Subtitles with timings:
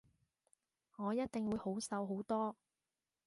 [0.97, 2.55] 我一定會好受好多